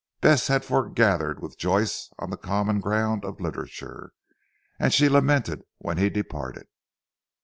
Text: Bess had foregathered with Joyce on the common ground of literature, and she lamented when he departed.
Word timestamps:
Bess 0.19 0.47
had 0.47 0.65
foregathered 0.65 1.41
with 1.43 1.59
Joyce 1.59 2.09
on 2.17 2.31
the 2.31 2.35
common 2.35 2.79
ground 2.79 3.23
of 3.23 3.39
literature, 3.39 4.13
and 4.79 4.91
she 4.91 5.07
lamented 5.07 5.61
when 5.77 5.99
he 5.99 6.09
departed. 6.09 6.65